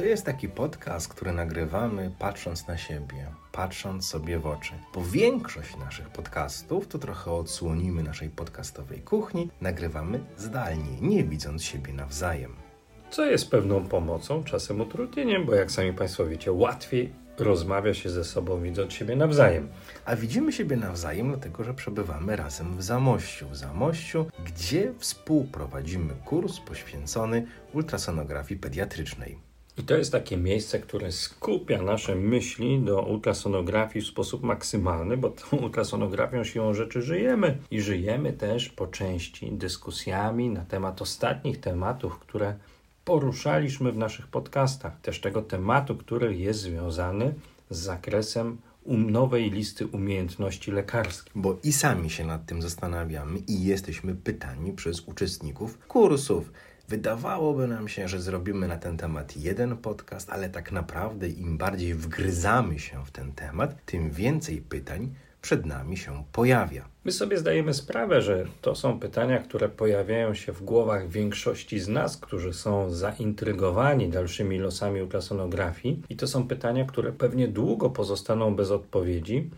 [0.00, 4.72] To jest taki podcast, który nagrywamy patrząc na siebie, patrząc sobie w oczy.
[4.94, 11.92] Bo większość naszych podcastów, to trochę odsłonimy naszej podcastowej kuchni, nagrywamy zdalnie, nie widząc siebie
[11.92, 12.54] nawzajem.
[13.10, 18.24] Co jest pewną pomocą, czasem utrudnieniem, bo jak sami Państwo wiecie, łatwiej rozmawia się ze
[18.24, 19.68] sobą, widząc siebie nawzajem.
[20.04, 23.48] A widzimy siebie nawzajem, dlatego że przebywamy razem w Zamościu.
[23.48, 29.49] W Zamościu, gdzie współprowadzimy kurs poświęcony ultrasonografii pediatrycznej.
[29.80, 35.30] I to jest takie miejsce, które skupia nasze myśli do ultrasonografii w sposób maksymalny, bo
[35.30, 37.58] tą ultrasonografią siłą rzeczy żyjemy.
[37.70, 42.54] I żyjemy też po części dyskusjami na temat ostatnich tematów, które
[43.04, 45.00] poruszaliśmy w naszych podcastach.
[45.00, 47.34] Też tego tematu, który jest związany
[47.70, 51.32] z zakresem nowej listy umiejętności lekarskich.
[51.34, 56.52] Bo i sami się nad tym zastanawiamy i jesteśmy pytani przez uczestników kursów.
[56.90, 61.94] Wydawałoby nam się, że zrobimy na ten temat jeden podcast, ale tak naprawdę im bardziej
[61.94, 66.84] wgryzamy się w ten temat, tym więcej pytań przed nami się pojawia.
[67.04, 71.88] My sobie zdajemy sprawę, że to są pytania, które pojawiają się w głowach większości z
[71.88, 78.56] nas, którzy są zaintrygowani dalszymi losami ultrasonografii, i to są pytania, które pewnie długo pozostaną
[78.56, 79.50] bez odpowiedzi.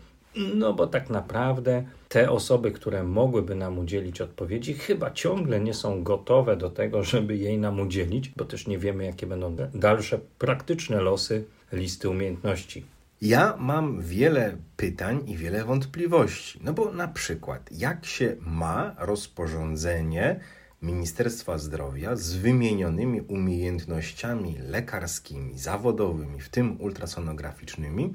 [0.55, 6.03] No bo tak naprawdę te osoby, które mogłyby nam udzielić odpowiedzi, chyba ciągle nie są
[6.03, 11.01] gotowe do tego, żeby jej nam udzielić, bo też nie wiemy, jakie będą dalsze praktyczne
[11.01, 12.85] losy listy umiejętności.
[13.21, 16.59] Ja mam wiele pytań i wiele wątpliwości.
[16.63, 20.39] No bo na przykład, jak się ma rozporządzenie
[20.81, 28.13] Ministerstwa Zdrowia z wymienionymi umiejętnościami lekarskimi, zawodowymi, w tym ultrasonograficznymi,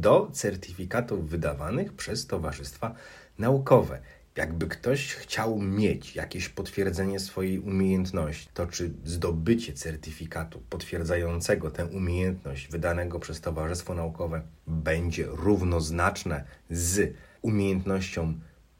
[0.00, 2.94] do certyfikatów wydawanych przez towarzystwa
[3.38, 4.00] naukowe.
[4.36, 12.68] Jakby ktoś chciał mieć jakieś potwierdzenie swojej umiejętności, to czy zdobycie certyfikatu potwierdzającego tę umiejętność
[12.68, 18.34] wydanego przez towarzystwo naukowe będzie równoznaczne z umiejętnością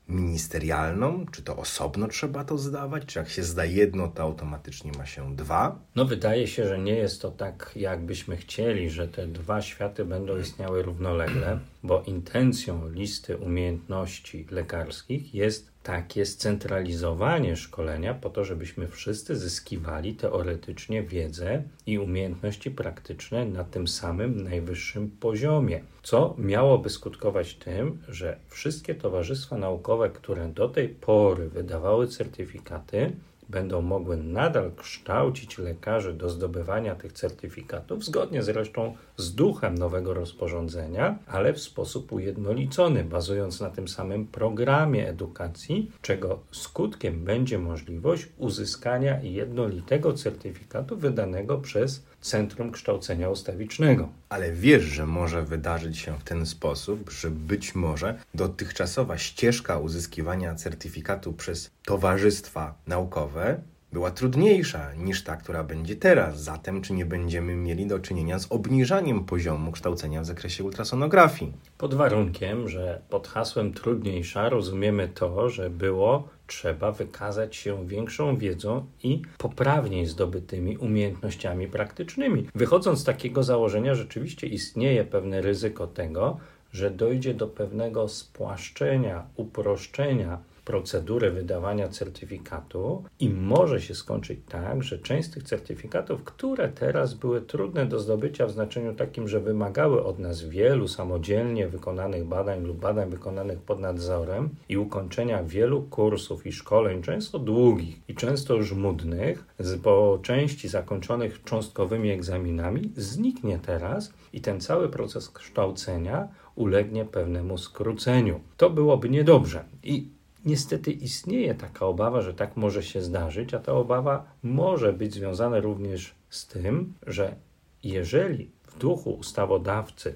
[0.09, 1.27] ministerialną?
[1.33, 3.07] Czy to osobno trzeba to zdawać?
[3.07, 5.79] Czy jak się zda jedno, to automatycznie ma się dwa?
[5.95, 10.39] No, wydaje się, że nie jest to tak, jakbyśmy chcieli, że te dwa światy będą
[10.39, 19.37] istniały równolegle, bo intencją listy umiejętności lekarskich jest takie scentralizowanie szkolenia po to, żebyśmy wszyscy
[19.37, 27.99] zyskiwali teoretycznie wiedzę i umiejętności praktyczne na tym samym najwyższym poziomie, co miałoby skutkować tym,
[28.09, 33.13] że wszystkie towarzystwa naukowe, które do tej pory wydawały certyfikaty,
[33.49, 41.19] będą mogły nadal kształcić lekarzy do zdobywania tych certyfikatów, zgodnie zresztą z duchem nowego rozporządzenia,
[41.27, 49.21] ale w sposób ujednolicony, bazując na tym samym programie edukacji, czego skutkiem będzie możliwość uzyskania
[49.23, 54.09] jednolitego certyfikatu wydanego przez Centrum Kształcenia Ustawicznego.
[54.29, 60.55] Ale wiesz, że może wydarzyć się w ten sposób, że być może dotychczasowa ścieżka uzyskiwania
[60.55, 63.61] certyfikatu przez towarzystwa naukowe
[63.93, 66.43] była trudniejsza niż ta, która będzie teraz.
[66.43, 71.53] Zatem, czy nie będziemy mieli do czynienia z obniżaniem poziomu kształcenia w zakresie ultrasonografii?
[71.79, 78.87] Pod warunkiem, że pod hasłem trudniejsza rozumiemy to, że było trzeba wykazać się większą wiedzą
[79.03, 82.47] i poprawniej zdobytymi umiejętnościami praktycznymi.
[82.55, 86.39] Wychodząc z takiego założenia, rzeczywiście istnieje pewne ryzyko tego,
[86.73, 94.99] że dojdzie do pewnego spłaszczenia, uproszczenia procedury wydawania certyfikatu i może się skończyć tak, że
[94.99, 100.05] część z tych certyfikatów, które teraz były trudne do zdobycia w znaczeniu takim, że wymagały
[100.05, 106.47] od nas wielu samodzielnie wykonanych badań lub badań wykonanych pod nadzorem i ukończenia wielu kursów
[106.47, 109.45] i szkoleń, często długich i często żmudnych,
[109.83, 118.41] po części zakończonych cząstkowymi egzaminami, zniknie teraz i ten cały proces kształcenia ulegnie pewnemu skróceniu.
[118.57, 119.65] To byłoby niedobrze.
[119.83, 120.09] I
[120.45, 125.61] Niestety istnieje taka obawa, że tak może się zdarzyć, a ta obawa może być związana
[125.61, 127.37] również z tym, że
[127.83, 130.15] jeżeli w duchu ustawodawcy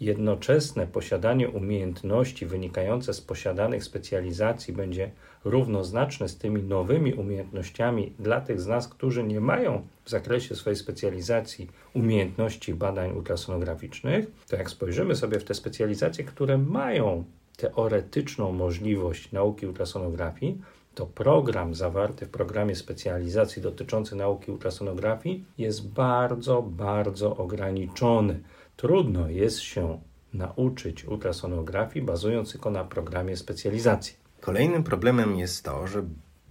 [0.00, 5.10] jednoczesne posiadanie umiejętności wynikające z posiadanych specjalizacji będzie
[5.44, 10.76] równoznaczne z tymi nowymi umiejętnościami dla tych z nas, którzy nie mają w zakresie swojej
[10.76, 17.24] specjalizacji umiejętności badań ultrasonograficznych, to jak spojrzymy sobie w te specjalizacje, które mają
[17.60, 20.60] teoretyczną możliwość nauki ultrasonografii,
[20.94, 28.40] to program zawarty w programie specjalizacji dotyczący nauki ultrasonografii jest bardzo, bardzo ograniczony.
[28.76, 30.00] Trudno jest się
[30.34, 34.14] nauczyć ultrasonografii bazując tylko na programie specjalizacji.
[34.40, 36.02] Kolejnym problemem jest to, że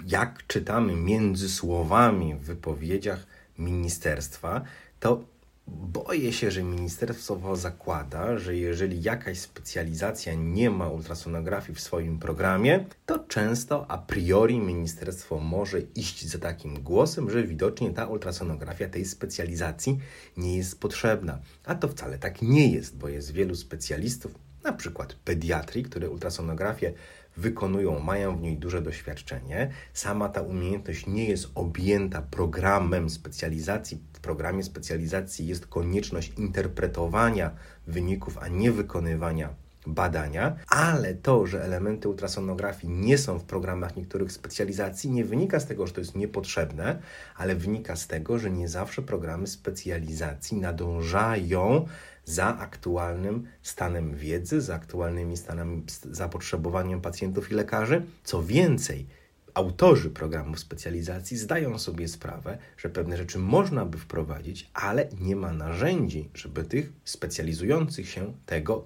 [0.08, 3.28] jak czytamy między słowami w wypowiedziach
[3.58, 4.62] ministerstwa,
[5.00, 5.24] to
[5.72, 12.86] boję się, że ministerstwo zakłada, że jeżeli jakaś specjalizacja nie ma ultrasonografii w swoim programie,
[13.06, 19.06] to często a priori ministerstwo może iść za takim głosem, że widocznie ta ultrasonografia tej
[19.06, 20.00] specjalizacji
[20.38, 21.40] nie jest potrzebna.
[21.66, 26.94] A to wcale tak nie jest, bo jest wielu specjalistów, na przykład pediatrii, które ultrasonografię
[27.40, 29.72] wykonują, mają w niej duże doświadczenie.
[29.94, 34.00] Sama ta umiejętność nie jest objęta programem specjalizacji.
[34.14, 37.52] W programie specjalizacji jest konieczność interpretowania
[37.88, 39.50] wyników, a nie wykonywania
[39.88, 45.66] badania, ale to, że elementy ultrasonografii nie są w programach niektórych specjalizacji, nie wynika z
[45.66, 47.00] tego, że to jest niepotrzebne,
[47.38, 51.86] ale wynika z tego, że nie zawsze programy specjalizacji nadążają
[52.30, 58.02] za aktualnym stanem wiedzy, za aktualnymi stanami zapotrzebowaniem pacjentów i lekarzy.
[58.24, 59.06] Co więcej,
[59.54, 65.54] autorzy programów specjalizacji zdają sobie sprawę, że pewne rzeczy można by wprowadzić, ale nie ma
[65.54, 68.86] narzędzi, żeby tych specjalizujących się tego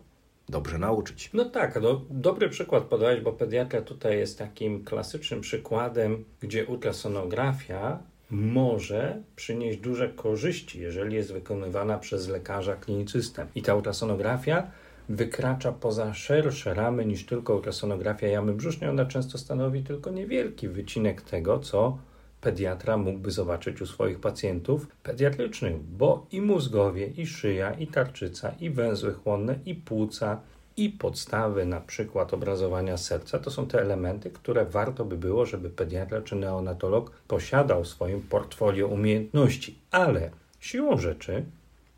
[0.50, 1.30] dobrze nauczyć.
[1.34, 8.00] No tak, no, dobry przykład podałeś, bo pediatria tutaj jest takim klasycznym przykładem, gdzie ultrasonografia
[8.34, 13.48] może przynieść duże korzyści, jeżeli jest wykonywana przez lekarza klinicystę.
[13.56, 14.72] I ta ultrasonografia
[15.10, 18.90] wykracza poza szersze ramy niż tylko ultrasonografia jamy brzusznej.
[18.90, 21.98] Ona często stanowi tylko niewielki wycinek tego, co
[22.42, 28.70] pediatra mógłby zobaczyć u swoich pacjentów pediatrycznych, bo i mózgowie, i szyja, i tarczyca, i
[28.70, 30.42] węzły chłonne, i płuca,
[30.78, 35.70] i podstawy na przykład obrazowania serca to są te elementy, które warto by było, żeby
[35.70, 39.80] pediatra czy neonatolog posiadał w swoim portfolio umiejętności.
[39.92, 41.46] Ale siłą rzeczy,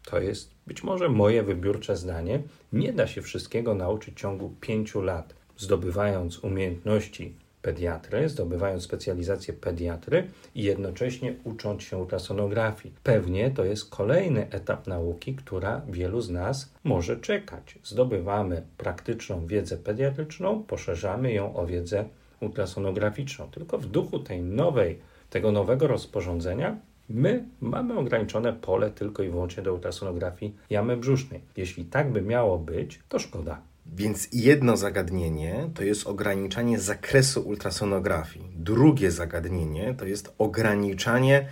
[0.06, 2.42] to jest być może moje wybiórcze zdanie,
[2.74, 10.28] nie da się wszystkiego nauczyć w ciągu pięciu lat, zdobywając umiejętności pediatry, zdobywając specjalizację pediatry
[10.56, 12.96] i jednocześnie ucząc się ultrasonografii.
[13.04, 17.80] Pewnie to jest kolejny etap nauki, która wielu z nas może czekać.
[17.84, 22.06] Zdobywamy praktyczną wiedzę pediatryczną, poszerzamy ją o wiedzę
[22.42, 23.52] ultrasonograficzną.
[23.52, 26.80] Tylko w duchu tej nowej, tego nowego rozporządzenia
[27.10, 31.42] My mamy ograniczone pole tylko i wyłącznie do ultrasonografii jamy brzusznej.
[31.58, 33.62] Jeśli tak by miało być, to szkoda.
[33.86, 38.52] Więc jedno zagadnienie to jest ograniczanie zakresu ultrasonografii.
[38.56, 41.48] Drugie zagadnienie to jest ograniczanie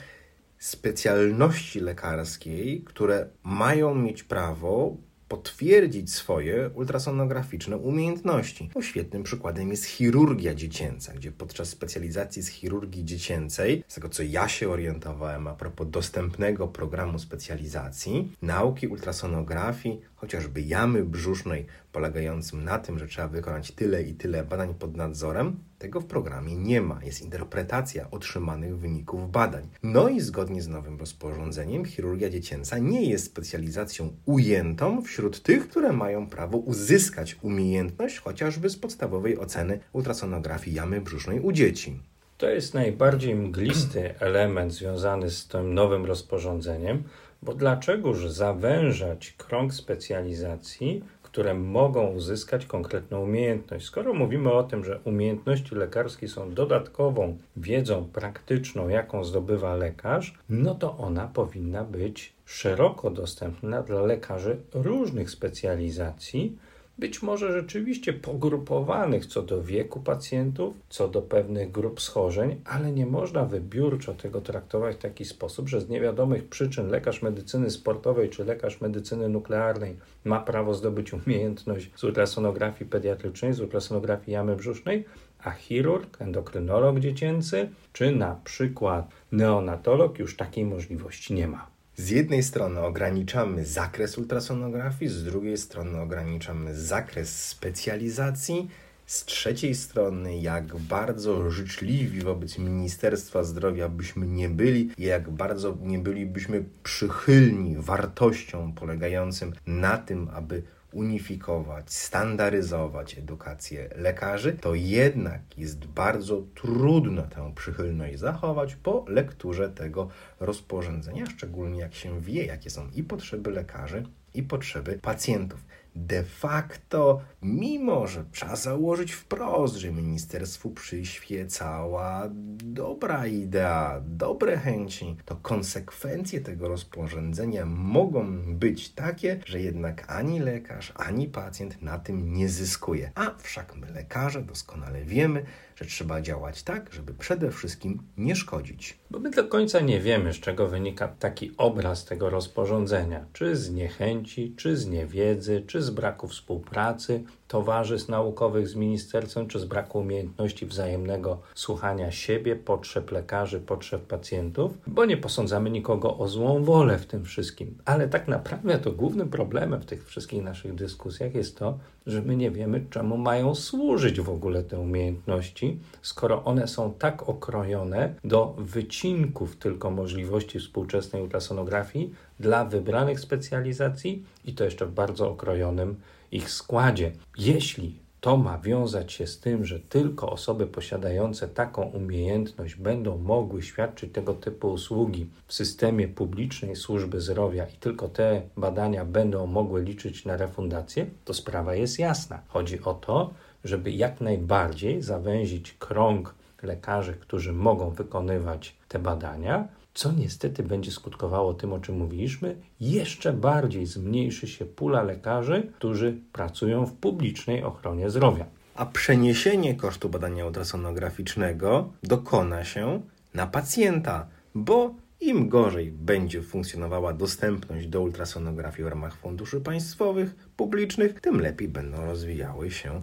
[0.58, 4.98] specjalności lekarskiej, które mają mieć prawo
[5.34, 8.70] potwierdzić swoje ultrasonograficzne umiejętności.
[8.76, 14.24] No, świetnym przykładem jest chirurgia dziecięca, gdzie podczas specjalizacji z chirurgii dziecięcej, z tego co
[14.24, 22.80] ja się orientowałem a propos dostępnego programu specjalizacji, nauki ultrasonografii, chociażby jamy brzusznej, polegającym na
[22.80, 27.00] tym, że trzeba wykonać tyle i tyle badań pod nadzorem, tego w programie nie ma.
[27.04, 29.68] Jest interpretacja otrzymanych wyników badań.
[29.84, 35.94] No i zgodnie z nowym rozporządzeniem, chirurgia dziecięca nie jest specjalizacją ujętą wśród tych, które
[35.94, 42.00] mają prawo uzyskać umiejętność chociażby z podstawowej oceny ultrasonografii jamy brzusznej u dzieci.
[42.38, 47.04] To jest najbardziej mglisty element związany z tym nowym rozporządzeniem,
[47.42, 53.86] bo dlaczegoż zawężać krąg specjalizacji, które mogą uzyskać konkretną umiejętność.
[53.86, 60.76] Skoro mówimy o tym, że umiejętności lekarskie są dodatkową wiedzą praktyczną, jaką zdobywa lekarz, no
[60.76, 66.58] to ona powinna być szeroko dostępna dla lekarzy różnych specjalizacji,
[66.98, 73.06] być może rzeczywiście pogrupowanych co do wieku pacjentów, co do pewnych grup schorzeń, ale nie
[73.06, 78.46] można wybiórczo tego traktować w taki sposób, że z niewiadomych przyczyn lekarz medycyny sportowej czy
[78.46, 85.06] lekarz medycyny nuklearnej ma prawo zdobyć umiejętność z ultrasonografii pediatrycznej, z ultrasonografii jamy brzusznej,
[85.44, 91.73] a chirurg, endokrynolog dziecięcy czy na przykład neonatolog już takiej możliwości nie ma.
[91.98, 98.70] Z jednej strony ograniczamy zakres ultrasonografii, z drugiej strony ograniczamy zakres specjalizacji,
[99.06, 105.78] z trzeciej strony, jak bardzo życzliwi wobec Ministerstwa Zdrowia byśmy nie byli, i jak bardzo
[105.82, 115.86] nie bylibyśmy przychylni wartościom polegającym na tym, aby unifikować, standaryzować edukację lekarzy, to jednak jest
[115.86, 120.08] bardzo trudno tę przychylność zachować po lekturze tego
[120.40, 127.22] rozporządzenia, szczególnie jak się wie, jakie są i potrzeby lekarzy, i potrzeby pacjentów de facto,
[127.42, 132.30] mimo że trzeba założyć wprost, że ministerstwu przyświecała
[132.64, 140.94] dobra idea, dobre chęci, to konsekwencje tego rozporządzenia mogą być takie, że jednak ani lekarz,
[140.96, 143.12] ani pacjent na tym nie zyskuje.
[143.16, 148.98] A wszak my, lekarze, doskonale wiemy, że trzeba działać tak, żeby przede wszystkim nie szkodzić.
[149.12, 153.26] Bo my do końca nie wiemy, z czego wynika taki obraz tego rozporządzenia.
[153.34, 159.60] Czy z niechęci, czy z niewiedzy, czy z braku współpracy towarzystw naukowych z ministerstwem, czy
[159.60, 166.28] z braku umiejętności wzajemnego słuchania siebie, potrzeb lekarzy, potrzeb pacjentów, bo nie posądzamy nikogo o
[166.28, 167.78] złą wolę w tym wszystkim.
[167.86, 172.36] Ale tak naprawdę to głównym problemem w tych wszystkich naszych dyskusjach jest to, że my
[172.36, 178.56] nie wiemy, czemu mają służyć w ogóle te umiejętności, skoro one są tak okrojone do
[178.58, 185.96] wycinków tylko możliwości współczesnej ultrasonografii dla wybranych specjalizacji i to jeszcze w bardzo okrojonym
[186.36, 187.12] ich składzie.
[187.38, 193.62] Jeśli to ma wiązać się z tym, że tylko osoby posiadające taką umiejętność będą mogły
[193.62, 199.84] świadczyć tego typu usługi w systemie publicznej służby zdrowia i tylko te badania będą mogły
[199.84, 202.42] liczyć na refundację, to sprawa jest jasna.
[202.48, 210.12] Chodzi o to, żeby jak najbardziej zawęzić krąg lekarzy, którzy mogą wykonywać te badania, co
[210.12, 216.86] niestety będzie skutkowało tym, o czym mówiliśmy, jeszcze bardziej zmniejszy się pula lekarzy, którzy pracują
[216.86, 218.46] w publicznej ochronie zdrowia.
[218.76, 223.02] A przeniesienie kosztu badania ultrasonograficznego dokona się
[223.34, 231.22] na pacjenta, bo im gorzej będzie funkcjonowała dostępność do ultrasonografii w ramach funduszy państwowych, publicznych,
[231.22, 233.02] tym lepiej będą rozwijały się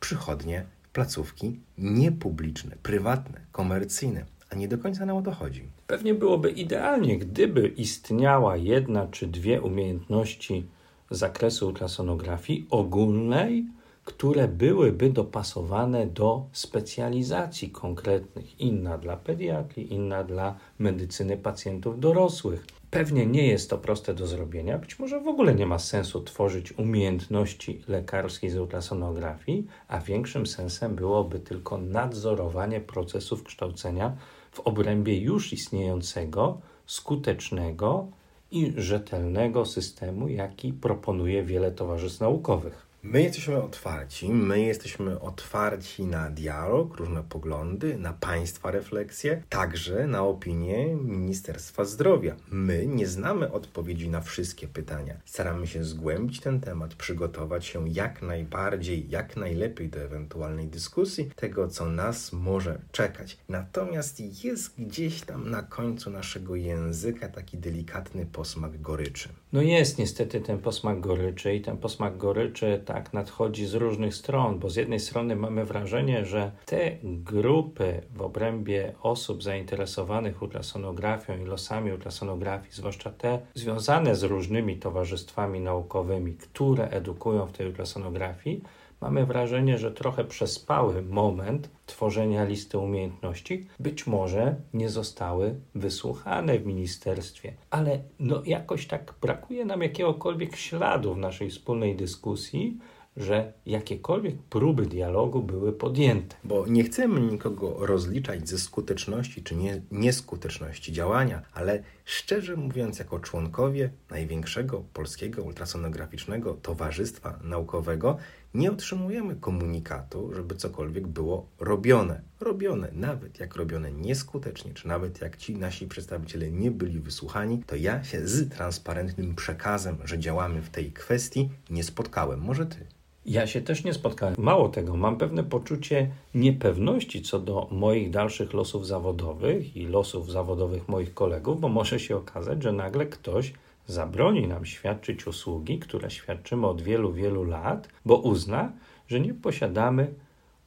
[0.00, 5.68] przychodnie, placówki niepubliczne, prywatne, komercyjne a nie do końca nam o to chodzi.
[5.86, 10.66] Pewnie byłoby idealnie, gdyby istniała jedna czy dwie umiejętności
[11.10, 13.66] z zakresu ultrasonografii ogólnej,
[14.04, 18.60] które byłyby dopasowane do specjalizacji konkretnych.
[18.60, 22.66] Inna dla pediatrii, inna dla medycyny pacjentów dorosłych.
[22.90, 26.78] Pewnie nie jest to proste do zrobienia, być może w ogóle nie ma sensu tworzyć
[26.78, 34.16] umiejętności lekarskiej z ultrasonografii, a większym sensem byłoby tylko nadzorowanie procesów kształcenia
[34.50, 38.06] w obrębie już istniejącego, skutecznego
[38.50, 42.89] i rzetelnego systemu, jaki proponuje wiele towarzystw naukowych.
[43.02, 50.22] My jesteśmy otwarci, my jesteśmy otwarci na dialog, różne poglądy, na Państwa refleksje, także na
[50.22, 52.36] opinie Ministerstwa Zdrowia.
[52.50, 55.14] My nie znamy odpowiedzi na wszystkie pytania.
[55.24, 61.68] Staramy się zgłębić ten temat, przygotować się jak najbardziej, jak najlepiej do ewentualnej dyskusji, tego
[61.68, 63.38] co nas może czekać.
[63.48, 69.28] Natomiast jest gdzieś tam na końcu naszego języka taki delikatny posmak goryczy.
[69.52, 74.58] No jest niestety ten posmak goryczy i ten posmak goryczy tak nadchodzi z różnych stron,
[74.58, 81.44] bo z jednej strony mamy wrażenie, że te grupy w obrębie osób zainteresowanych ultrasonografią i
[81.44, 88.62] losami ultrasonografii, zwłaszcza te związane z różnymi towarzystwami naukowymi, które edukują w tej ultrasonografii,
[89.00, 93.66] mamy wrażenie, że trochę przespały moment tworzenia listy umiejętności.
[93.80, 101.14] Być może nie zostały wysłuchane w ministerstwie, ale no jakoś tak brakuje nam jakiegokolwiek śladu
[101.14, 102.78] w naszej wspólnej dyskusji,
[103.16, 106.36] że jakiekolwiek próby dialogu były podjęte.
[106.44, 113.20] Bo nie chcemy nikogo rozliczać ze skuteczności czy nie, nieskuteczności działania, ale szczerze mówiąc, jako
[113.20, 118.16] członkowie największego polskiego ultrasonograficznego towarzystwa naukowego,
[118.54, 122.20] nie otrzymujemy komunikatu, żeby cokolwiek było robione.
[122.40, 127.76] Robione, nawet jak robione nieskutecznie, czy nawet jak ci nasi przedstawiciele nie byli wysłuchani, to
[127.76, 132.40] ja się z transparentnym przekazem, że działamy w tej kwestii, nie spotkałem.
[132.40, 132.86] Może ty?
[133.26, 134.34] Ja się też nie spotkałem.
[134.38, 140.88] Mało tego, mam pewne poczucie niepewności co do moich dalszych losów zawodowych i losów zawodowych
[140.88, 143.52] moich kolegów, bo może się okazać, że nagle ktoś
[143.90, 148.72] zabroni nam świadczyć usługi, które świadczymy od wielu, wielu lat, bo uzna,
[149.08, 150.14] że nie posiadamy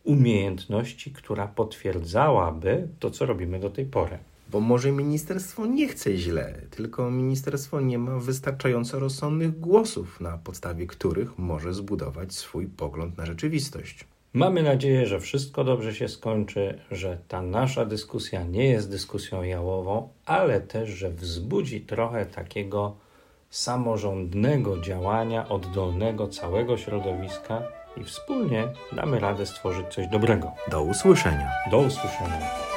[0.04, 4.18] umiejętności, która potwierdzałaby to, co robimy do tej pory.
[4.52, 10.88] Bo może ministerstwo nie chce źle, tylko ministerstwo nie ma wystarczająco rozsądnych głosów, na podstawie
[10.88, 14.06] których może zbudować swój pogląd na rzeczywistość.
[14.34, 20.10] Mamy nadzieję, że wszystko dobrze się skończy, że ta nasza dyskusja nie jest dyskusją jałową,
[20.26, 22.96] ale też, że wzbudzi trochę takiego
[23.54, 27.62] samorządnego działania oddolnego całego środowiska
[27.98, 30.52] i wspólnie damy radę stworzyć coś dobrego.
[30.72, 31.52] Do usłyszenia.
[31.72, 32.73] Do usłyszenia.